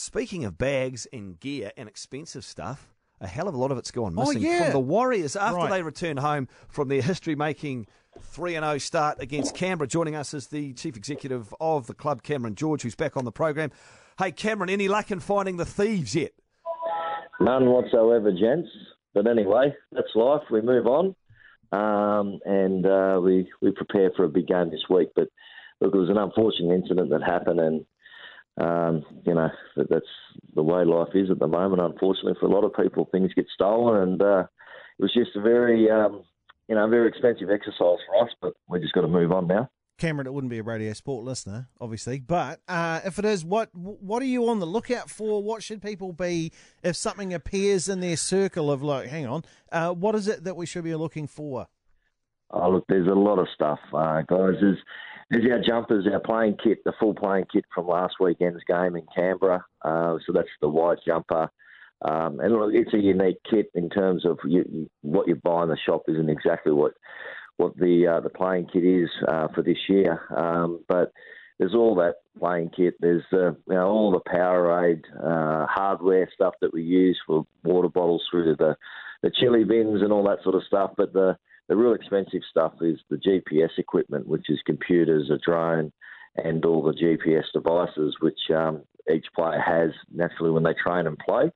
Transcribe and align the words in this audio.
Speaking 0.00 0.44
of 0.44 0.56
bags 0.56 1.08
and 1.12 1.40
gear 1.40 1.72
and 1.76 1.88
expensive 1.88 2.44
stuff, 2.44 2.94
a 3.20 3.26
hell 3.26 3.48
of 3.48 3.54
a 3.54 3.58
lot 3.58 3.72
of 3.72 3.78
it's 3.78 3.90
gone 3.90 4.14
missing 4.14 4.36
Oh, 4.46 4.48
yeah. 4.48 4.62
from 4.62 4.72
the 4.74 4.78
Warriors 4.78 5.34
after 5.34 5.56
Right. 5.56 5.70
they 5.70 5.82
returned 5.82 6.20
home 6.20 6.46
from 6.68 6.86
their 6.86 7.02
history-making 7.02 7.88
3 8.20 8.52
0 8.52 8.78
start 8.78 9.20
against 9.20 9.56
Canberra. 9.56 9.88
Joining 9.88 10.14
us 10.14 10.32
is 10.34 10.46
the 10.46 10.72
chief 10.74 10.96
executive 10.96 11.52
of 11.60 11.88
the 11.88 11.94
club, 11.94 12.22
Cameron 12.22 12.54
George, 12.54 12.82
who's 12.82 12.94
back 12.94 13.16
on 13.16 13.24
the 13.24 13.32
program. 13.32 13.72
Hey, 14.20 14.30
Cameron, 14.30 14.70
any 14.70 14.86
luck 14.86 15.10
in 15.10 15.18
finding 15.18 15.56
the 15.56 15.66
thieves 15.66 16.14
yet? 16.14 16.30
None 17.40 17.66
whatsoever, 17.68 18.30
gents. 18.30 18.68
But 19.14 19.26
anyway, 19.26 19.74
that's 19.90 20.14
life. 20.14 20.42
We 20.48 20.60
move 20.60 20.86
on, 20.86 21.16
um, 21.72 22.38
and 22.44 22.86
uh, 22.86 23.20
we 23.20 23.50
we 23.60 23.72
prepare 23.72 24.12
for 24.16 24.22
a 24.22 24.28
big 24.28 24.46
game 24.46 24.70
this 24.70 24.84
week. 24.88 25.08
But 25.16 25.26
look, 25.80 25.92
it 25.92 25.98
was 25.98 26.08
an 26.08 26.18
unfortunate 26.18 26.72
incident 26.72 27.10
that 27.10 27.24
happened, 27.24 27.58
and 27.58 27.84
um, 28.58 29.04
you 29.24 29.34
know 29.34 29.50
that, 29.76 29.88
that's 29.88 30.06
the 30.54 30.62
way 30.62 30.84
life 30.84 31.14
is 31.14 31.30
at 31.30 31.38
the 31.38 31.46
moment. 31.46 31.82
Unfortunately, 31.82 32.34
for 32.40 32.46
a 32.46 32.52
lot 32.52 32.64
of 32.64 32.74
people, 32.74 33.08
things 33.10 33.32
get 33.34 33.46
stolen, 33.52 34.02
and 34.02 34.22
uh, 34.22 34.44
it 34.98 35.02
was 35.02 35.14
just 35.14 35.36
a 35.36 35.40
very 35.40 35.90
um, 35.90 36.24
you 36.68 36.74
know 36.74 36.88
very 36.88 37.08
expensive 37.08 37.50
exercise 37.50 37.98
for 38.06 38.24
us. 38.24 38.30
But 38.40 38.54
we 38.68 38.80
just 38.80 38.94
got 38.94 39.02
to 39.02 39.08
move 39.08 39.32
on 39.32 39.46
now. 39.46 39.70
Cameron, 39.98 40.28
it 40.28 40.32
wouldn't 40.32 40.50
be 40.52 40.58
a 40.58 40.62
radio 40.62 40.92
sport 40.92 41.24
listener, 41.24 41.68
obviously, 41.80 42.20
but 42.20 42.60
uh, 42.68 43.00
if 43.04 43.18
it 43.18 43.24
is, 43.24 43.44
what 43.44 43.68
what 43.74 44.22
are 44.22 44.26
you 44.26 44.48
on 44.48 44.60
the 44.60 44.66
lookout 44.66 45.10
for? 45.10 45.42
What 45.42 45.62
should 45.62 45.82
people 45.82 46.12
be 46.12 46.52
if 46.84 46.94
something 46.94 47.34
appears 47.34 47.88
in 47.88 47.98
their 47.98 48.16
circle 48.16 48.70
of 48.70 48.80
like, 48.80 49.08
hang 49.08 49.26
on, 49.26 49.42
uh, 49.72 49.92
what 49.92 50.14
is 50.14 50.28
it 50.28 50.44
that 50.44 50.56
we 50.56 50.66
should 50.66 50.84
be 50.84 50.94
looking 50.94 51.26
for? 51.26 51.66
Oh, 52.50 52.70
look, 52.70 52.84
there's 52.88 53.08
a 53.08 53.10
lot 53.10 53.38
of 53.38 53.48
stuff, 53.54 53.80
uh, 53.92 54.22
guys. 54.22 54.54
There's, 54.60 54.78
there's 55.30 55.50
our 55.50 55.60
jumpers, 55.60 56.06
our 56.10 56.20
playing 56.20 56.56
kit, 56.62 56.78
the 56.84 56.92
full 56.98 57.14
playing 57.14 57.46
kit 57.52 57.64
from 57.74 57.86
last 57.86 58.14
weekend's 58.20 58.62
game 58.66 58.96
in 58.96 59.06
Canberra. 59.14 59.64
Uh, 59.82 60.16
so 60.26 60.32
that's 60.32 60.48
the 60.60 60.68
white 60.68 60.98
jumper. 61.06 61.50
Um, 62.02 62.40
and 62.40 62.54
look, 62.54 62.70
it's 62.72 62.94
a 62.94 62.98
unique 62.98 63.38
kit 63.50 63.70
in 63.74 63.90
terms 63.90 64.24
of 64.24 64.38
you, 64.44 64.64
you, 64.70 64.90
what 65.02 65.26
you 65.28 65.34
buy 65.34 65.64
in 65.64 65.68
the 65.68 65.76
shop 65.76 66.02
isn't 66.08 66.30
exactly 66.30 66.72
what 66.72 66.92
what 67.56 67.76
the 67.76 68.06
uh, 68.06 68.20
the 68.20 68.30
playing 68.30 68.68
kit 68.72 68.84
is 68.84 69.10
uh, 69.26 69.48
for 69.54 69.62
this 69.62 69.78
year. 69.88 70.20
Um, 70.34 70.84
but 70.88 71.10
there's 71.58 71.74
all 71.74 71.96
that 71.96 72.16
playing 72.38 72.70
kit. 72.74 72.94
There's 73.00 73.24
uh, 73.32 73.50
you 73.50 73.74
know, 73.74 73.88
all 73.88 74.12
the 74.12 74.30
Powerade 74.30 75.02
uh, 75.18 75.66
hardware 75.66 76.28
stuff 76.32 76.54
that 76.60 76.72
we 76.72 76.82
use 76.82 77.18
for 77.26 77.44
water 77.64 77.88
bottles 77.88 78.22
through 78.30 78.54
the 78.56 78.76
the 79.22 79.32
chili 79.34 79.64
bins 79.64 80.00
and 80.00 80.12
all 80.12 80.24
that 80.28 80.42
sort 80.44 80.54
of 80.54 80.62
stuff. 80.64 80.92
But 80.96 81.12
the 81.12 81.36
the 81.68 81.76
real 81.76 81.94
expensive 81.94 82.42
stuff 82.50 82.72
is 82.80 82.98
the 83.10 83.16
GPS 83.16 83.78
equipment, 83.78 84.26
which 84.26 84.48
is 84.48 84.58
computers, 84.64 85.30
a 85.30 85.38
drone, 85.38 85.92
and 86.36 86.64
all 86.64 86.82
the 86.82 86.92
GPS 86.92 87.44
devices, 87.52 88.16
which 88.20 88.38
um, 88.54 88.82
each 89.12 89.26
player 89.34 89.60
has 89.60 89.90
naturally 90.12 90.50
when 90.50 90.62
they 90.62 90.74
train 90.74 91.06
and 91.06 91.18
play. 91.18 91.50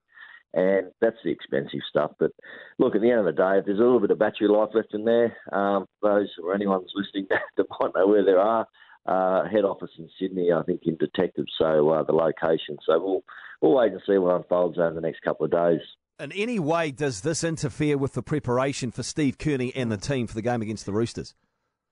And 0.54 0.88
that's 1.00 1.16
the 1.24 1.30
expensive 1.30 1.80
stuff. 1.88 2.10
But 2.18 2.32
look, 2.78 2.94
at 2.94 3.00
the 3.00 3.10
end 3.10 3.20
of 3.20 3.24
the 3.24 3.32
day, 3.32 3.58
if 3.58 3.64
there's 3.64 3.78
a 3.78 3.82
little 3.82 4.00
bit 4.00 4.10
of 4.10 4.18
battery 4.18 4.48
life 4.48 4.68
left 4.74 4.92
in 4.92 5.04
there, 5.04 5.34
um, 5.50 5.86
those 6.02 6.28
or 6.42 6.54
anyone 6.54 6.80
who's 6.80 6.92
listening 6.94 7.26
that 7.56 7.66
might 7.80 7.94
know 7.94 8.06
where 8.06 8.24
there 8.24 8.40
are, 8.40 8.66
uh, 9.06 9.48
head 9.48 9.64
office 9.64 9.90
in 9.98 10.08
Sydney, 10.20 10.52
I 10.52 10.62
think 10.62 10.82
in 10.84 10.96
Detective, 10.96 11.46
so 11.58 11.90
uh, 11.90 12.02
the 12.02 12.12
location. 12.12 12.76
So 12.86 13.00
we'll 13.02 13.24
we'll 13.60 13.74
wait 13.74 13.92
and 13.92 14.02
see 14.06 14.18
what 14.18 14.36
unfolds 14.36 14.78
over 14.78 14.94
the 14.94 15.00
next 15.00 15.22
couple 15.22 15.44
of 15.46 15.50
days. 15.50 15.80
In 16.20 16.30
any 16.32 16.58
way, 16.58 16.90
does 16.90 17.22
this 17.22 17.42
interfere 17.42 17.98
with 17.98 18.12
the 18.12 18.22
preparation 18.22 18.90
for 18.90 19.02
Steve 19.02 19.38
Kearney 19.38 19.72
and 19.74 19.90
the 19.90 19.96
team 19.96 20.26
for 20.26 20.34
the 20.34 20.42
game 20.42 20.62
against 20.62 20.86
the 20.86 20.92
Roosters? 20.92 21.34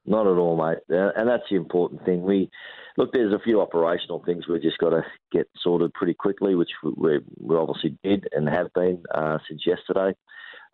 Not 0.06 0.26
at 0.26 0.38
all, 0.38 0.56
mate. 0.56 0.78
Uh, 0.90 1.10
and 1.16 1.28
that's 1.28 1.42
the 1.50 1.56
important 1.56 2.04
thing. 2.04 2.22
We 2.22 2.50
look. 2.96 3.12
There's 3.12 3.34
a 3.34 3.42
few 3.42 3.60
operational 3.60 4.22
things 4.24 4.46
we've 4.48 4.62
just 4.62 4.78
got 4.78 4.90
to 4.90 5.02
get 5.32 5.48
sorted 5.62 5.92
pretty 5.94 6.14
quickly, 6.14 6.54
which 6.54 6.70
we, 6.82 7.20
we 7.38 7.56
obviously 7.56 7.98
did 8.02 8.26
and 8.32 8.48
have 8.48 8.72
been 8.72 9.02
uh, 9.14 9.38
since 9.48 9.66
yesterday. 9.66 10.16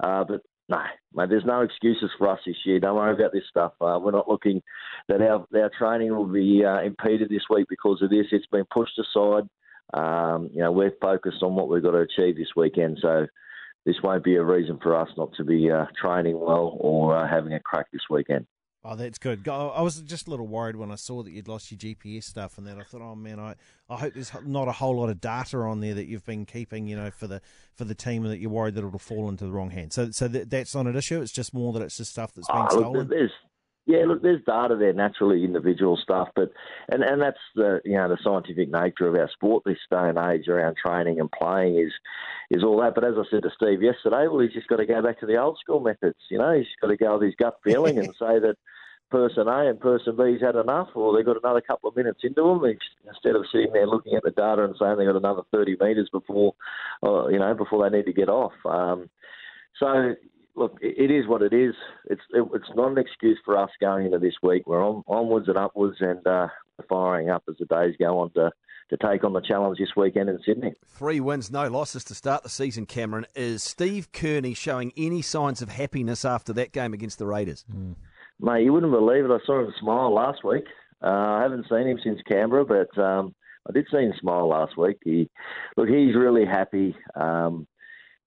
Uh, 0.02 0.24
but 0.24 0.42
no, 0.68 0.78
mate. 1.14 1.28
There's 1.28 1.44
no 1.44 1.62
excuses 1.62 2.10
for 2.18 2.28
us 2.28 2.40
this 2.46 2.56
year. 2.64 2.78
Don't 2.78 2.96
worry 2.96 3.14
about 3.14 3.32
this 3.32 3.44
stuff. 3.48 3.72
Uh, 3.80 3.98
we're 4.00 4.12
not 4.12 4.28
looking 4.28 4.62
that 5.08 5.20
our 5.20 5.46
our 5.54 5.70
training 5.76 6.14
will 6.14 6.26
be 6.26 6.64
uh, 6.64 6.82
impeded 6.82 7.28
this 7.28 7.44
week 7.50 7.66
because 7.68 8.02
of 8.02 8.10
this. 8.10 8.26
It's 8.30 8.46
been 8.46 8.66
pushed 8.70 8.98
aside. 8.98 9.48
Um, 9.94 10.50
you 10.52 10.60
know, 10.60 10.72
we're 10.72 10.94
focused 11.00 11.42
on 11.42 11.54
what 11.54 11.68
we've 11.68 11.82
got 11.82 11.92
to 11.92 11.98
achieve 11.98 12.36
this 12.36 12.54
weekend. 12.56 12.98
So 13.00 13.26
this 13.84 13.96
won't 14.02 14.24
be 14.24 14.36
a 14.36 14.42
reason 14.42 14.78
for 14.82 14.96
us 14.96 15.08
not 15.16 15.32
to 15.36 15.44
be 15.44 15.70
uh, 15.70 15.86
training 16.00 16.38
well 16.38 16.76
or 16.80 17.16
uh, 17.16 17.28
having 17.28 17.52
a 17.54 17.60
crack 17.60 17.86
this 17.92 18.02
weekend. 18.10 18.46
Oh, 18.88 18.94
that's 18.94 19.18
good. 19.18 19.48
I 19.48 19.82
was 19.82 20.00
just 20.02 20.28
a 20.28 20.30
little 20.30 20.46
worried 20.46 20.76
when 20.76 20.92
I 20.92 20.94
saw 20.94 21.24
that 21.24 21.32
you'd 21.32 21.48
lost 21.48 21.72
your 21.72 21.78
GPS 21.78 22.22
stuff, 22.22 22.56
and 22.56 22.64
that 22.68 22.78
I 22.78 22.84
thought, 22.84 23.00
oh 23.02 23.16
man, 23.16 23.40
I, 23.40 23.56
I 23.90 23.96
hope 23.96 24.14
there's 24.14 24.30
not 24.44 24.68
a 24.68 24.72
whole 24.72 25.00
lot 25.00 25.08
of 25.08 25.20
data 25.20 25.58
on 25.58 25.80
there 25.80 25.94
that 25.94 26.06
you've 26.06 26.24
been 26.24 26.46
keeping, 26.46 26.86
you 26.86 26.94
know, 26.94 27.10
for 27.10 27.26
the 27.26 27.40
for 27.74 27.84
the 27.84 27.96
team, 27.96 28.22
and 28.22 28.32
that 28.32 28.38
you're 28.38 28.50
worried 28.50 28.76
that 28.76 28.84
it'll 28.84 29.00
fall 29.00 29.28
into 29.28 29.44
the 29.44 29.50
wrong 29.50 29.70
hands. 29.70 29.96
So, 29.96 30.12
so 30.12 30.28
that, 30.28 30.50
that's 30.50 30.72
not 30.72 30.86
an 30.86 30.94
issue. 30.94 31.20
It's 31.20 31.32
just 31.32 31.52
more 31.52 31.72
that 31.72 31.82
it's 31.82 31.96
just 31.96 32.12
stuff 32.12 32.32
that's 32.34 32.46
been 32.46 32.60
look, 32.60 32.70
stolen. 32.70 33.08
there's 33.08 33.32
yeah, 33.86 34.04
look, 34.04 34.20
there's 34.20 34.42
data 34.44 34.76
there, 34.76 34.92
naturally 34.92 35.44
individual 35.44 35.96
stuff, 35.96 36.28
but 36.34 36.50
and 36.88 37.04
and 37.04 37.22
that's 37.22 37.38
the 37.54 37.80
you 37.84 37.96
know 37.96 38.08
the 38.08 38.18
scientific 38.22 38.68
nature 38.68 39.06
of 39.06 39.14
our 39.14 39.30
sport 39.30 39.62
this 39.64 39.78
day 39.90 40.08
and 40.08 40.18
age 40.18 40.48
around 40.48 40.76
training 40.76 41.20
and 41.20 41.30
playing 41.30 41.78
is 41.78 41.92
is 42.50 42.64
all 42.64 42.80
that. 42.80 42.96
But 42.96 43.04
as 43.04 43.14
I 43.16 43.22
said 43.30 43.44
to 43.44 43.50
Steve 43.54 43.82
yesterday, 43.82 44.26
well, 44.26 44.40
he's 44.40 44.52
just 44.52 44.66
got 44.66 44.76
to 44.76 44.86
go 44.86 45.00
back 45.02 45.20
to 45.20 45.26
the 45.26 45.40
old 45.40 45.58
school 45.58 45.78
methods. 45.78 46.18
You 46.30 46.38
know, 46.38 46.52
he's 46.52 46.66
got 46.80 46.88
to 46.88 46.96
go 46.96 47.14
with 47.14 47.26
his 47.26 47.36
gut 47.36 47.58
feeling 47.62 47.98
and 47.98 48.08
say 48.18 48.40
that 48.40 48.56
person 49.08 49.46
A 49.46 49.68
and 49.70 49.78
person 49.78 50.16
B's 50.16 50.40
had 50.40 50.56
enough, 50.56 50.88
or 50.94 51.16
they've 51.16 51.24
got 51.24 51.42
another 51.42 51.60
couple 51.60 51.88
of 51.88 51.94
minutes 51.94 52.20
into 52.24 52.42
them. 52.42 52.64
Instead 53.06 53.36
of 53.36 53.46
sitting 53.52 53.72
there 53.72 53.86
looking 53.86 54.14
at 54.14 54.24
the 54.24 54.32
data 54.32 54.64
and 54.64 54.74
saying 54.78 54.96
they've 54.98 55.06
got 55.06 55.16
another 55.16 55.42
30 55.52 55.76
metres 55.80 56.08
before, 56.10 56.54
uh, 57.04 57.28
you 57.28 57.38
know, 57.38 57.54
before 57.54 57.88
they 57.88 57.96
need 57.96 58.06
to 58.06 58.12
get 58.12 58.28
off. 58.28 58.52
Um, 58.64 59.08
so 59.78 60.14
look, 60.56 60.78
it 60.80 61.10
is 61.10 61.26
what 61.28 61.42
it 61.42 61.52
is. 61.52 61.74
It's 62.06 62.22
it, 62.32 62.46
it's 62.54 62.70
not 62.74 62.92
an 62.92 62.98
excuse 62.98 63.38
for 63.44 63.56
us 63.56 63.70
going 63.80 64.06
into 64.06 64.18
this 64.18 64.34
week. 64.42 64.66
We're 64.66 64.84
on, 64.84 65.02
onwards 65.06 65.48
and 65.48 65.56
upwards 65.56 65.98
and 66.00 66.26
uh, 66.26 66.48
firing 66.88 67.30
up 67.30 67.44
as 67.48 67.56
the 67.58 67.66
days 67.66 67.94
go 67.98 68.18
on 68.18 68.30
to, 68.32 68.50
to 68.90 68.96
take 68.96 69.24
on 69.24 69.32
the 69.32 69.40
challenge 69.40 69.78
this 69.78 69.94
weekend 69.96 70.28
in 70.28 70.38
Sydney. 70.44 70.72
Three 70.86 71.20
wins, 71.20 71.50
no 71.50 71.68
losses 71.68 72.04
to 72.04 72.14
start 72.14 72.42
the 72.42 72.48
season, 72.48 72.86
Cameron. 72.86 73.26
Is 73.34 73.62
Steve 73.62 74.10
Kearney 74.12 74.54
showing 74.54 74.92
any 74.96 75.22
signs 75.22 75.62
of 75.62 75.68
happiness 75.68 76.24
after 76.24 76.52
that 76.54 76.72
game 76.72 76.94
against 76.94 77.18
the 77.18 77.26
Raiders? 77.26 77.64
Mate, 78.40 78.64
you 78.64 78.72
wouldn't 78.72 78.92
believe 78.92 79.24
it. 79.24 79.30
I 79.30 79.38
saw 79.46 79.60
him 79.60 79.72
smile 79.80 80.12
last 80.12 80.44
week. 80.44 80.64
Uh, 81.02 81.08
I 81.08 81.42
haven't 81.42 81.66
seen 81.68 81.86
him 81.86 81.98
since 82.02 82.20
Canberra, 82.28 82.64
but 82.64 82.98
um, 83.00 83.34
I 83.68 83.72
did 83.72 83.86
see 83.90 83.98
him 83.98 84.12
smile 84.20 84.48
last 84.48 84.76
week. 84.76 84.98
He, 85.02 85.28
look, 85.76 85.88
he's 85.88 86.14
really 86.14 86.46
happy 86.46 86.96
um, 87.14 87.66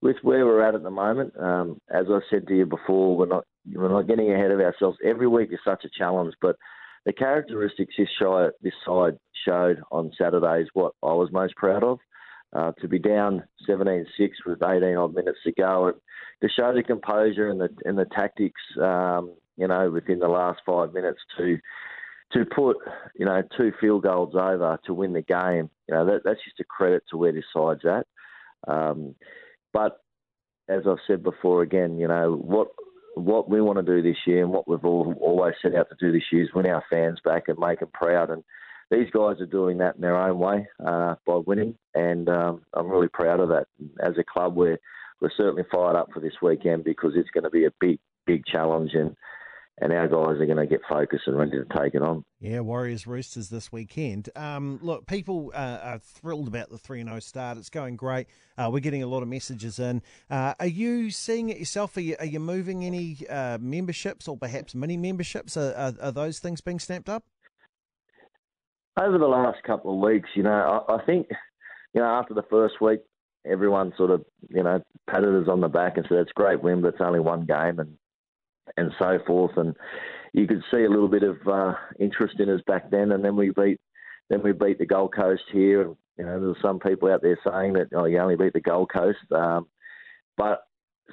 with 0.02 0.16
where 0.22 0.46
we're 0.46 0.66
at 0.66 0.74
at 0.74 0.82
the 0.82 0.90
moment. 0.90 1.32
Um, 1.38 1.80
as 1.90 2.06
I 2.08 2.20
said 2.30 2.46
to 2.48 2.56
you 2.56 2.66
before, 2.66 3.16
we're 3.16 3.26
not 3.26 3.44
we're 3.72 3.88
not 3.88 4.08
getting 4.08 4.32
ahead 4.32 4.50
of 4.50 4.60
ourselves. 4.60 4.98
Every 5.04 5.26
week 5.26 5.50
is 5.52 5.58
such 5.64 5.84
a 5.84 5.90
challenge, 5.98 6.34
but 6.40 6.56
the 7.04 7.12
characteristics 7.12 7.94
this, 7.96 8.08
shy, 8.18 8.48
this 8.62 8.74
side 8.84 9.18
showed 9.46 9.80
on 9.90 10.12
Saturday 10.18 10.62
is 10.62 10.68
what 10.74 10.92
I 11.02 11.12
was 11.12 11.30
most 11.32 11.54
proud 11.56 11.84
of. 11.84 11.98
Uh, 12.52 12.72
to 12.80 12.88
be 12.88 12.98
down 12.98 13.44
17-6 13.68 14.06
with 14.44 14.60
18 14.60 14.96
odd 14.96 15.14
minutes 15.14 15.38
to 15.44 15.52
go, 15.52 15.86
and 15.86 15.96
to 16.42 16.48
show 16.48 16.74
the 16.74 16.82
composure 16.82 17.48
and 17.48 17.60
the 17.60 17.68
and 17.84 17.96
the 17.96 18.06
tactics, 18.06 18.60
um, 18.82 19.36
you 19.56 19.68
know, 19.68 19.88
within 19.88 20.18
the 20.18 20.26
last 20.26 20.60
five 20.66 20.92
minutes 20.92 21.20
to 21.38 21.58
to 22.32 22.44
put 22.44 22.76
you 23.14 23.24
know 23.24 23.40
two 23.56 23.72
field 23.80 24.02
goals 24.02 24.34
over 24.34 24.80
to 24.84 24.94
win 24.94 25.12
the 25.12 25.22
game, 25.22 25.70
you 25.88 25.94
know, 25.94 26.04
that, 26.06 26.22
that's 26.24 26.42
just 26.42 26.58
a 26.58 26.64
credit 26.64 27.04
to 27.10 27.16
where 27.16 27.32
this 27.32 27.44
side's 27.54 27.84
at. 27.84 28.06
Um, 28.66 29.14
but 29.72 30.00
as 30.68 30.82
I've 30.88 30.98
said 31.06 31.22
before, 31.22 31.62
again, 31.62 31.98
you 31.98 32.08
know 32.08 32.36
what 32.36 32.68
what 33.14 33.50
we 33.50 33.60
want 33.60 33.78
to 33.78 33.82
do 33.82 34.02
this 34.02 34.18
year 34.26 34.42
and 34.42 34.52
what 34.52 34.68
we've 34.68 34.84
all, 34.84 35.14
always 35.20 35.54
set 35.60 35.74
out 35.74 35.88
to 35.90 35.96
do 35.98 36.12
this 36.12 36.22
year 36.32 36.44
is 36.44 36.54
win 36.54 36.66
our 36.66 36.84
fans 36.88 37.18
back 37.24 37.48
and 37.48 37.58
make 37.58 37.80
them 37.80 37.90
proud. 37.92 38.30
And 38.30 38.44
these 38.90 39.10
guys 39.10 39.40
are 39.40 39.46
doing 39.46 39.78
that 39.78 39.96
in 39.96 40.00
their 40.00 40.16
own 40.16 40.38
way 40.38 40.68
uh, 40.84 41.16
by 41.26 41.40
winning, 41.46 41.76
and 41.94 42.28
um, 42.28 42.62
I'm 42.74 42.88
really 42.88 43.08
proud 43.08 43.40
of 43.40 43.48
that. 43.48 43.66
As 44.00 44.14
a 44.18 44.24
club, 44.24 44.54
we're 44.54 44.78
we're 45.20 45.30
certainly 45.36 45.64
fired 45.70 45.96
up 45.96 46.08
for 46.12 46.20
this 46.20 46.40
weekend 46.40 46.84
because 46.84 47.12
it's 47.14 47.30
going 47.30 47.44
to 47.44 47.50
be 47.50 47.64
a 47.64 47.72
big 47.80 47.98
big 48.26 48.44
challenge 48.46 48.92
and. 48.94 49.16
And 49.82 49.92
our 49.92 50.08
guys 50.08 50.40
are 50.40 50.46
going 50.46 50.58
to 50.58 50.66
get 50.66 50.80
focused 50.86 51.22
and 51.26 51.38
ready 51.38 51.52
to 51.52 51.64
take 51.76 51.94
it 51.94 52.02
on. 52.02 52.22
Yeah, 52.38 52.60
Warriors 52.60 53.06
Roosters 53.06 53.48
this 53.48 53.72
weekend. 53.72 54.28
Um, 54.36 54.78
look, 54.82 55.06
people 55.06 55.52
uh, 55.54 55.78
are 55.82 55.98
thrilled 55.98 56.48
about 56.48 56.68
the 56.68 56.76
3 56.76 57.02
0 57.02 57.18
start. 57.20 57.56
It's 57.56 57.70
going 57.70 57.96
great. 57.96 58.26
Uh, 58.58 58.68
we're 58.70 58.80
getting 58.80 59.02
a 59.02 59.06
lot 59.06 59.22
of 59.22 59.28
messages 59.28 59.78
in. 59.78 60.02
Uh, 60.28 60.52
are 60.60 60.66
you 60.66 61.10
seeing 61.10 61.48
it 61.48 61.58
yourself? 61.58 61.96
Are 61.96 62.02
you, 62.02 62.16
are 62.18 62.26
you 62.26 62.40
moving 62.40 62.84
any 62.84 63.18
uh, 63.30 63.56
memberships 63.58 64.28
or 64.28 64.36
perhaps 64.36 64.74
mini 64.74 64.98
memberships? 64.98 65.56
Are, 65.56 65.72
are, 65.74 65.94
are 66.00 66.12
those 66.12 66.40
things 66.40 66.60
being 66.60 66.78
snapped 66.78 67.08
up? 67.08 67.24
Over 69.00 69.16
the 69.16 69.26
last 69.26 69.62
couple 69.62 69.94
of 69.94 70.10
weeks, 70.10 70.28
you 70.34 70.42
know, 70.42 70.84
I, 70.88 70.96
I 70.96 71.04
think, 71.06 71.28
you 71.94 72.02
know, 72.02 72.06
after 72.06 72.34
the 72.34 72.42
first 72.50 72.82
week, 72.82 73.00
everyone 73.46 73.94
sort 73.96 74.10
of, 74.10 74.24
you 74.50 74.62
know, 74.62 74.82
patted 75.08 75.42
us 75.42 75.48
on 75.48 75.62
the 75.62 75.68
back 75.68 75.96
and 75.96 76.04
said, 76.08 76.18
it's 76.18 76.32
great 76.32 76.62
win, 76.62 76.82
but 76.82 76.88
it's 76.88 77.00
only 77.00 77.20
one 77.20 77.46
game. 77.46 77.78
And 77.78 77.96
and 78.76 78.92
so 78.98 79.18
forth. 79.26 79.56
And 79.56 79.76
you 80.32 80.46
could 80.46 80.62
see 80.70 80.84
a 80.84 80.90
little 80.90 81.08
bit 81.08 81.22
of 81.22 81.36
uh, 81.46 81.74
interest 81.98 82.40
in 82.40 82.50
us 82.50 82.60
back 82.66 82.90
then. 82.90 83.12
And 83.12 83.24
then 83.24 83.36
we 83.36 83.50
beat 83.50 83.80
then 84.28 84.42
we 84.42 84.52
beat 84.52 84.78
the 84.78 84.86
Gold 84.86 85.14
Coast 85.14 85.42
here, 85.52 85.82
and 85.82 85.96
You 86.16 86.24
know, 86.24 86.40
there's 86.40 86.62
some 86.62 86.78
people 86.78 87.10
out 87.10 87.20
there 87.20 87.38
saying 87.44 87.72
that 87.74 87.88
oh, 87.94 88.04
you 88.04 88.18
only 88.18 88.36
beat 88.36 88.52
the 88.52 88.60
Gold 88.60 88.90
Coast, 88.92 89.18
um, 89.32 89.66
but 90.36 90.62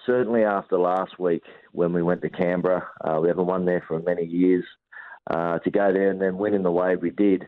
certainly 0.06 0.44
after 0.44 0.78
last 0.78 1.18
week 1.20 1.44
when 1.72 1.94
we 1.94 2.04
went 2.04 2.22
to 2.22 2.30
Canberra, 2.30 2.88
uh, 3.04 3.20
we 3.20 3.28
haven't 3.28 3.48
won 3.48 3.66
there 3.66 3.84
for 3.88 4.00
many 4.00 4.24
years. 4.24 4.64
Uh, 5.30 5.60
to 5.60 5.70
go 5.70 5.92
there 5.92 6.10
and 6.10 6.22
then 6.22 6.38
win 6.38 6.54
in 6.54 6.64
the 6.64 6.72
way 6.72 6.96
we 6.96 7.10
did, 7.10 7.46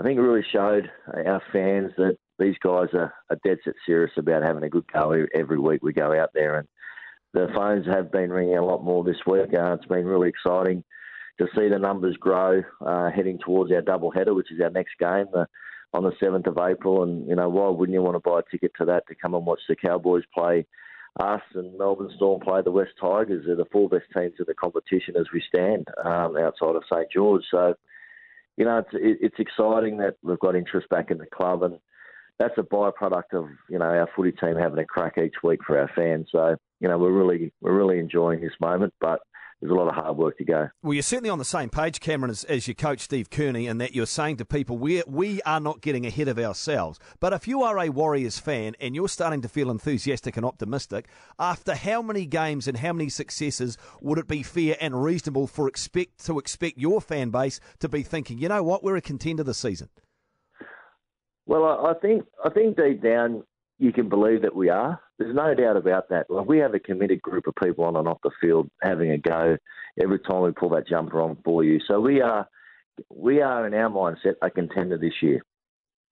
I 0.00 0.02
think 0.02 0.18
it 0.18 0.22
really 0.22 0.44
showed 0.50 0.90
our 1.14 1.40
fans 1.52 1.92
that 1.96 2.16
these 2.40 2.56
guys 2.60 2.88
are, 2.92 3.14
are 3.30 3.38
dead 3.44 3.58
set 3.62 3.74
serious 3.86 4.10
about 4.16 4.42
having 4.42 4.64
a 4.64 4.68
good 4.68 4.90
go 4.92 5.24
every 5.32 5.58
week 5.58 5.82
we 5.84 5.92
go 5.92 6.18
out 6.18 6.30
there. 6.34 6.58
And 6.58 6.66
the 7.34 7.48
phones 7.52 7.84
have 7.86 8.12
been 8.12 8.30
ringing 8.30 8.56
a 8.56 8.64
lot 8.64 8.84
more 8.84 9.02
this 9.02 9.16
week. 9.26 9.52
Uh, 9.52 9.74
it's 9.74 9.86
been 9.86 10.06
really 10.06 10.28
exciting 10.28 10.84
to 11.38 11.46
see 11.54 11.68
the 11.68 11.78
numbers 11.78 12.16
grow 12.16 12.62
uh, 12.80 13.10
heading 13.10 13.38
towards 13.44 13.72
our 13.72 13.82
double 13.82 14.12
header, 14.12 14.32
which 14.32 14.52
is 14.52 14.60
our 14.60 14.70
next 14.70 14.96
game 15.00 15.26
the, 15.32 15.46
on 15.92 16.04
the 16.04 16.12
7th 16.22 16.46
of 16.46 16.58
April. 16.58 17.02
And, 17.02 17.28
you 17.28 17.34
know, 17.34 17.48
why 17.48 17.68
wouldn't 17.68 17.92
you 17.92 18.02
want 18.02 18.14
to 18.14 18.20
buy 18.20 18.38
a 18.38 18.50
ticket 18.50 18.70
to 18.78 18.84
that 18.84 19.06
to 19.08 19.16
come 19.16 19.34
and 19.34 19.44
watch 19.44 19.60
the 19.68 19.74
Cowboys 19.74 20.22
play 20.32 20.64
us 21.18 21.42
and 21.54 21.76
Melbourne 21.76 22.10
Storm 22.14 22.40
play 22.40 22.62
the 22.62 22.70
West 22.70 22.92
Tigers? 23.00 23.44
They're 23.46 23.56
the 23.56 23.66
four 23.72 23.88
best 23.88 24.06
teams 24.16 24.34
in 24.38 24.44
the 24.46 24.54
competition 24.54 25.16
as 25.18 25.26
we 25.34 25.42
stand 25.48 25.88
um, 26.04 26.36
outside 26.36 26.76
of 26.76 26.84
St 26.88 27.10
George. 27.12 27.42
So, 27.50 27.74
you 28.56 28.64
know, 28.64 28.78
it's, 28.78 28.90
it's 28.92 29.40
exciting 29.40 29.98
that 29.98 30.18
we've 30.22 30.38
got 30.38 30.54
interest 30.54 30.88
back 30.88 31.10
in 31.10 31.18
the 31.18 31.26
club, 31.26 31.64
and 31.64 31.80
that's 32.38 32.58
a 32.58 32.62
byproduct 32.62 33.32
of 33.32 33.48
you 33.68 33.78
know 33.78 33.84
our 33.84 34.08
footy 34.14 34.32
team 34.32 34.56
having 34.56 34.78
a 34.78 34.84
crack 34.84 35.18
each 35.18 35.42
week 35.42 35.60
for 35.66 35.78
our 35.78 35.90
fans. 35.94 36.28
So, 36.32 36.56
you 36.80 36.88
know, 36.88 36.98
we're 36.98 37.12
really 37.12 37.52
we're 37.60 37.76
really 37.76 37.98
enjoying 37.98 38.40
this 38.40 38.52
moment, 38.60 38.92
but 39.00 39.20
there's 39.60 39.70
a 39.70 39.74
lot 39.74 39.88
of 39.88 39.94
hard 39.94 40.16
work 40.16 40.36
to 40.38 40.44
go. 40.44 40.68
Well, 40.82 40.94
you're 40.94 41.02
certainly 41.02 41.30
on 41.30 41.38
the 41.38 41.44
same 41.44 41.70
page, 41.70 42.00
Cameron, 42.00 42.30
as, 42.30 42.44
as 42.44 42.66
your 42.68 42.74
coach 42.74 43.00
Steve 43.00 43.30
Kearney, 43.30 43.66
and 43.66 43.80
that 43.80 43.94
you're 43.94 44.04
saying 44.04 44.36
to 44.38 44.44
people 44.44 44.76
we 44.76 45.02
we 45.06 45.40
are 45.42 45.60
not 45.60 45.80
getting 45.80 46.04
ahead 46.04 46.28
of 46.28 46.38
ourselves. 46.38 46.98
But 47.20 47.32
if 47.32 47.46
you 47.46 47.62
are 47.62 47.78
a 47.78 47.88
Warriors 47.88 48.38
fan 48.38 48.74
and 48.80 48.94
you're 48.94 49.08
starting 49.08 49.40
to 49.42 49.48
feel 49.48 49.70
enthusiastic 49.70 50.36
and 50.36 50.44
optimistic, 50.44 51.08
after 51.38 51.74
how 51.74 52.02
many 52.02 52.26
games 52.26 52.66
and 52.66 52.78
how 52.78 52.92
many 52.92 53.08
successes 53.08 53.78
would 54.00 54.18
it 54.18 54.28
be 54.28 54.42
fair 54.42 54.76
and 54.80 55.02
reasonable 55.02 55.46
for 55.46 55.68
expect 55.68 56.24
to 56.26 56.38
expect 56.38 56.78
your 56.78 57.00
fan 57.00 57.30
base 57.30 57.60
to 57.78 57.88
be 57.88 58.02
thinking, 58.02 58.38
you 58.38 58.48
know 58.48 58.62
what, 58.62 58.82
we're 58.82 58.96
a 58.96 59.00
contender 59.00 59.44
this 59.44 59.58
season? 59.58 59.88
Well, 61.46 61.86
I 61.86 61.94
think 62.00 62.24
I 62.44 62.50
think 62.50 62.76
deep 62.76 63.02
down 63.02 63.44
you 63.78 63.92
can 63.92 64.08
believe 64.08 64.42
that 64.42 64.54
we 64.54 64.68
are. 64.68 65.00
There's 65.18 65.34
no 65.34 65.54
doubt 65.54 65.76
about 65.76 66.08
that. 66.08 66.30
Like 66.30 66.46
we 66.46 66.58
have 66.58 66.74
a 66.74 66.78
committed 66.78 67.20
group 67.22 67.46
of 67.46 67.54
people 67.62 67.84
on 67.84 67.96
and 67.96 68.08
off 68.08 68.18
the 68.22 68.30
field 68.40 68.68
having 68.82 69.10
a 69.10 69.18
go 69.18 69.56
every 70.00 70.18
time 70.20 70.42
we 70.42 70.52
pull 70.52 70.70
that 70.70 70.88
jumper 70.88 71.20
on 71.20 71.36
for 71.44 71.64
you. 71.64 71.80
So 71.86 72.00
we 72.00 72.20
are, 72.20 72.48
we 73.10 73.42
are 73.42 73.66
in 73.66 73.74
our 73.74 73.90
mindset 73.90 74.34
a 74.42 74.50
contender 74.50 74.96
this 74.96 75.22
year. 75.22 75.42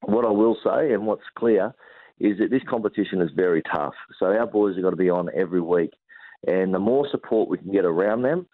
What 0.03 0.25
I 0.25 0.31
will 0.31 0.57
say, 0.65 0.93
and 0.93 1.07
what's 1.07 1.23
clear, 1.39 1.73
is 2.19 2.39
that 2.39 2.51
this 2.51 2.63
competition 2.69 3.21
is 3.21 3.31
very 3.37 3.63
tough. 3.73 3.95
So 4.19 4.27
our 4.27 4.47
boys 4.47 4.75
have 4.75 4.85
got 4.85 4.91
to 4.91 4.97
be 4.97 5.11
on 5.11 5.31
every 5.35 5.61
week, 5.61 5.91
and 6.47 6.75
the 6.75 6.81
more 6.81 7.09
support 7.11 7.49
we 7.49 7.59
can 7.59 7.73
get 7.73 7.85
around 7.85 8.23
them, 8.23 8.47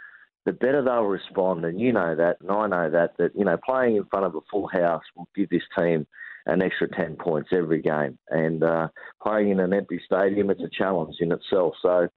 the 0.45 0.53
better 0.53 0.83
they'll 0.83 1.05
respond. 1.05 1.65
And 1.65 1.81
you 1.81 1.93
know 1.93 2.15
that, 2.15 2.37
and 2.43 2.51
I 2.51 2.67
know 2.67 2.91
that. 2.91 3.17
That 3.19 3.35
you 3.35 3.47
know, 3.47 3.57
playing 3.65 3.97
in 3.97 4.05
front 4.05 4.27
of 4.27 4.35
a 4.35 4.41
full 4.51 4.69
house 4.69 5.03
will 5.17 5.29
give 5.35 5.49
this 5.49 5.63
team 5.79 6.07
an 6.49 6.63
extra 6.63 6.89
10 6.89 7.17
points 7.17 7.51
every 7.53 7.81
game. 7.81 8.19
And 8.31 8.65
uh, 8.65 8.89
playing 9.23 9.51
in 9.51 9.61
an 9.61 9.75
empty 9.75 10.01
stadium, 10.05 10.51
it's 10.51 10.63
a 10.63 10.71
challenge 10.77 11.17
in 11.21 11.31
itself. 11.31 11.75
So 11.83 12.09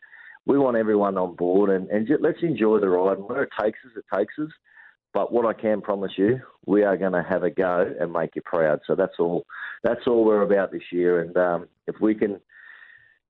we 0.46 0.58
want 0.58 0.78
everyone 0.78 1.18
on 1.18 1.36
board 1.36 1.70
and, 1.70 1.90
and 1.90 2.08
just, 2.08 2.22
let's 2.22 2.42
enjoy 2.42 2.80
the 2.80 2.90
ride. 2.90 3.18
And 3.18 3.28
where 3.28 3.44
it 3.44 3.50
takes 3.62 3.80
us, 3.86 3.92
it 3.96 4.06
takes 4.16 4.34
us. 4.40 4.50
But 5.14 5.34
what 5.34 5.46
I 5.46 5.60
can 5.60 5.82
promise 5.82 6.14
you, 6.18 6.40
we 6.66 6.84
are 6.84 6.96
going 6.96 7.12
to 7.12 7.24
have 7.28 7.44
a 7.44 7.50
go 7.50 7.94
and 8.00 8.14
make 8.14 8.36
you 8.36 8.42
proud. 8.46 8.80
So 8.88 8.96
that's 8.96 9.20
all. 9.20 9.46
That's 9.84 10.08
all 10.08 10.24
we're 10.24 10.44
about 10.44 10.72
this 10.72 10.90
year. 10.94 11.20
And 11.20 11.36
um, 11.36 11.68
if 11.88 11.96
we 12.00 12.16
can, 12.16 12.40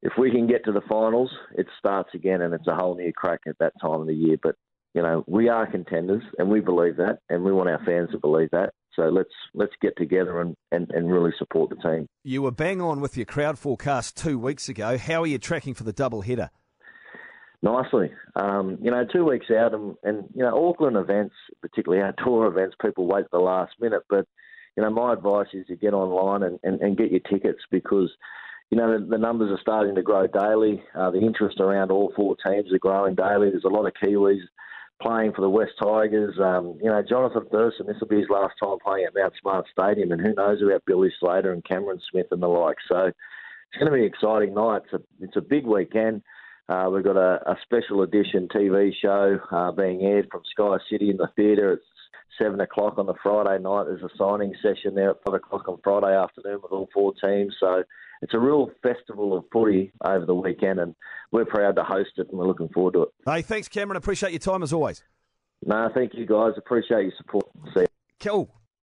if 0.04 0.14
we 0.20 0.30
can 0.30 0.46
get 0.46 0.64
to 0.66 0.72
the 0.72 0.82
finals, 0.88 1.32
it 1.58 1.66
starts 1.80 2.10
again, 2.14 2.42
and 2.42 2.54
it's 2.54 2.68
a 2.68 2.76
whole 2.76 2.96
new 2.96 3.12
crack 3.12 3.42
at 3.48 3.58
that 3.60 3.74
time 3.82 4.02
of 4.02 4.06
the 4.06 4.14
year. 4.14 4.38
But 4.42 4.56
you 4.94 5.02
know, 5.02 5.24
we 5.28 5.50
are 5.50 5.66
contenders, 5.66 6.22
and 6.38 6.50
we 6.50 6.60
believe 6.60 6.98
that, 6.98 7.20
and 7.30 7.44
we 7.44 7.52
want 7.52 7.70
our 7.70 7.84
fans 7.84 8.12
to 8.12 8.20
believe 8.20 8.52
that. 8.52 8.74
So 8.96 9.04
let's 9.04 9.30
let's 9.54 9.74
get 9.82 9.96
together 9.98 10.42
and, 10.42 10.56
and, 10.72 10.90
and 10.92 11.12
really 11.12 11.32
support 11.38 11.70
the 11.70 11.76
team. 11.78 12.08
You 12.24 12.42
were 12.42 12.52
bang 12.52 12.82
on 12.82 13.00
with 13.00 13.16
your 13.16 13.26
crowd 13.26 13.58
forecast 13.58 14.18
two 14.18 14.38
weeks 14.38 14.70
ago. 14.70 14.98
How 14.98 15.24
are 15.24 15.28
you 15.28 15.38
tracking 15.38 15.74
for 15.74 15.84
the 15.84 15.94
double 15.94 16.22
header? 16.22 16.50
Nicely. 17.64 18.12
Um, 18.36 18.80
you 18.82 18.90
know, 18.90 19.06
two 19.06 19.24
weeks 19.24 19.46
out, 19.52 19.74
and, 19.74 19.96
and, 20.04 20.24
you 20.34 20.42
know, 20.42 20.68
Auckland 20.68 20.98
events, 20.98 21.36
particularly 21.62 22.04
outdoor 22.08 22.48
events, 22.48 22.76
people 22.82 23.08
wait 23.08 23.26
the 23.32 23.38
last 23.38 23.74
minute. 23.80 24.02
But, 24.10 24.26
you 24.76 24.84
know, 24.84 24.90
my 24.90 25.14
advice 25.14 25.48
is 25.54 25.68
to 25.68 25.76
get 25.76 25.94
online 25.94 26.44
and, 26.44 26.60
and, 26.64 26.82
and 26.82 26.98
get 26.98 27.12
your 27.12 27.20
tickets 27.20 27.62
because, 27.70 28.10
you 28.72 28.78
know, 28.78 29.00
the, 29.00 29.06
the, 29.06 29.18
numbers 29.18 29.52
are 29.52 29.62
starting 29.62 29.94
to 29.96 30.02
grow 30.02 30.26
daily. 30.26 30.82
Uh, 30.96 31.12
the 31.12 31.20
interest 31.20 31.60
around 31.60 31.92
all 31.92 32.12
four 32.16 32.36
teams 32.46 32.74
are 32.74 32.80
growing 32.80 33.14
daily. 33.14 33.52
There's 33.52 33.64
a 33.64 33.70
lot 33.70 33.86
of 33.86 33.94
Kiwis 34.02 34.42
playing 35.02 35.34
for 35.34 35.42
the 35.42 35.50
West 35.50 35.74
Tigers. 35.82 36.38
Um, 36.40 36.78
you 36.82 36.90
know, 36.90 37.02
Jonathan 37.08 37.46
Thurston, 37.52 37.88
this 37.88 37.98
will 38.00 38.08
be 38.08 38.20
his 38.20 38.30
last 38.30 38.54
time 38.62 38.78
playing 38.84 39.06
at 39.06 39.16
Mount 39.16 39.34
Smart 39.42 39.66
Stadium, 39.72 40.12
and 40.12 40.22
who 40.22 40.34
knows 40.34 40.62
about 40.62 40.86
Billy 40.86 41.12
Slater 41.20 41.52
and 41.52 41.64
Cameron 41.66 42.00
Smith 42.12 42.28
and 42.32 42.42
the 42.42 42.48
like. 42.48 42.78
So 42.88 43.06
it's 43.06 43.80
going 43.80 43.92
to 43.92 43.96
be 43.96 44.06
an 44.06 44.08
exciting 44.08 44.54
night. 44.54 44.84
It's 44.86 44.94
a, 44.94 45.24
it's 45.24 45.36
a 45.38 45.42
big 45.42 45.66
weekend. 45.66 46.22
Uh, 46.70 46.90
we've 46.90 47.04
got 47.04 47.18
a, 47.18 47.42
a, 47.50 47.58
special 47.64 48.02
edition 48.02 48.48
TV 48.48 48.92
show 49.02 49.38
uh, 49.52 49.72
being 49.72 50.04
aired 50.04 50.28
from 50.32 50.42
Sky 50.52 50.78
City 50.90 51.10
in 51.10 51.18
the 51.18 51.28
theatre. 51.36 51.74
It's 51.74 51.84
seven 52.38 52.60
o'clock 52.62 52.98
on 52.98 53.06
the 53.06 53.14
Friday 53.22 53.62
night. 53.62 53.86
There's 53.86 54.04
a 54.04 54.18
signing 54.18 54.54
session 54.62 54.96
there 54.96 55.12
at 55.12 55.18
five 55.26 55.36
o'clock 55.36 55.68
on 55.68 55.80
Friday 55.84 56.16
afternoon 56.16 56.60
with 56.64 56.72
all 56.72 56.90
four 56.94 57.14
teams. 57.14 57.56
So 57.60 57.84
it's 58.22 58.34
a 58.34 58.40
real 58.40 58.70
festival 58.84 59.38
of 59.38 59.46
footy 59.52 59.92
over 60.04 60.26
the 60.26 60.36
weekend, 60.36 60.80
and 60.80 60.96
we're 61.32 61.46
proud 61.46 61.76
to 61.78 61.84
host 61.84 62.12
it, 62.18 62.28
and 62.30 62.38
we're 62.38 62.48
looking 62.48 62.70
forward 62.70 62.94
to 62.94 63.04
it. 63.04 63.10
Hey, 63.26 63.42
thanks, 63.42 63.68
Cameron. 63.68 63.98
Appreciate 63.98 64.32
your 64.32 64.40
time 64.40 64.64
as 64.64 64.74
always. 64.74 65.04
No, 65.66 65.90
thank 65.94 66.14
you 66.14 66.26
guys. 66.26 66.54
Appreciate 66.58 67.04
your 67.04 67.14
support. 67.18 67.46
See 67.74 67.82
you. 67.82 67.88
Cool. 68.20 68.61